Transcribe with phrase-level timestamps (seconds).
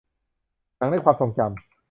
[0.77, 1.53] หนังในความทรงจำ